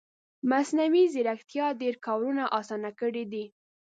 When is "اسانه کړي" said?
2.59-3.23